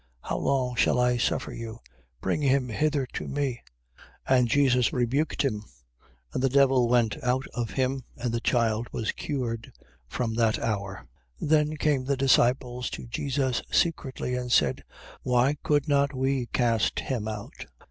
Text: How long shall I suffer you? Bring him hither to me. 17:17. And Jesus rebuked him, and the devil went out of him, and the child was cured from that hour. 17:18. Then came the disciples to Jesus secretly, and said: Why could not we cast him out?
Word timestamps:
How 0.23 0.37
long 0.39 0.75
shall 0.77 0.99
I 0.99 1.17
suffer 1.17 1.51
you? 1.53 1.77
Bring 2.21 2.41
him 2.41 2.69
hither 2.69 3.05
to 3.13 3.27
me. 3.27 3.61
17:17. 4.27 4.37
And 4.39 4.47
Jesus 4.47 4.91
rebuked 4.91 5.43
him, 5.43 5.63
and 6.33 6.41
the 6.41 6.49
devil 6.49 6.89
went 6.89 7.23
out 7.23 7.45
of 7.53 7.69
him, 7.69 8.01
and 8.17 8.33
the 8.33 8.39
child 8.41 8.87
was 8.91 9.11
cured 9.11 9.71
from 10.07 10.33
that 10.33 10.57
hour. 10.57 11.05
17:18. 11.39 11.49
Then 11.49 11.77
came 11.77 12.05
the 12.05 12.17
disciples 12.17 12.89
to 12.89 13.05
Jesus 13.05 13.61
secretly, 13.71 14.33
and 14.33 14.51
said: 14.51 14.83
Why 15.21 15.57
could 15.61 15.87
not 15.87 16.15
we 16.15 16.47
cast 16.47 17.01
him 17.01 17.27
out? 17.27 17.67